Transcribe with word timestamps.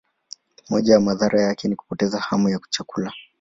Moja 0.69 0.93
ya 0.93 0.99
madhara 0.99 1.41
yake 1.41 1.67
ni 1.67 1.75
kupoteza 1.75 2.19
hamu 2.19 2.49
ya 2.49 2.59
chakula. 2.69 3.13